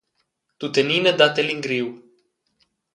[0.59, 1.87] Tuttenina dat el in griu.